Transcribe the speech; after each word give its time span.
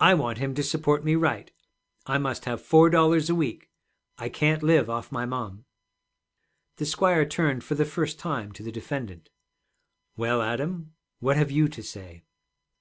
'I 0.00 0.14
want 0.14 0.38
him 0.38 0.52
to 0.56 0.64
support 0.64 1.04
me 1.04 1.14
right. 1.14 1.52
I 2.06 2.18
must 2.18 2.44
have 2.44 2.60
four 2.60 2.90
dollars 2.90 3.30
a 3.30 3.36
week. 3.36 3.70
I 4.18 4.28
can't 4.28 4.64
live 4.64 4.90
off 4.90 5.12
my 5.12 5.26
mom.' 5.26 5.64
The 6.78 6.86
squire 6.86 7.24
turned 7.24 7.62
for 7.62 7.76
the 7.76 7.84
first 7.84 8.18
time 8.18 8.50
to 8.50 8.64
the 8.64 8.72
defendant. 8.72 9.30
'Well, 10.16 10.42
Adam, 10.42 10.94
what 11.20 11.36
have 11.36 11.52
you 11.52 11.68
to 11.68 11.84
say?' 11.84 12.24